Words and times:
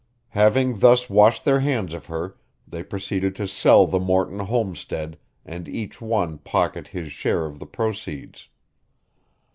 Having 0.29 0.79
thus 0.79 1.11
washed 1.11 1.45
their 1.45 1.59
hands 1.59 1.93
of 1.93 2.07
her 2.07 2.35
they 2.67 2.81
proceeded 2.81 3.35
to 3.35 3.47
sell 3.47 3.85
the 3.85 3.99
Morton 3.99 4.39
homestead 4.39 5.15
and 5.45 5.69
each 5.69 6.01
one 6.01 6.39
pocket 6.39 6.87
his 6.87 7.11
share 7.11 7.45
of 7.45 7.59
the 7.59 7.67
proceeds. 7.67 8.49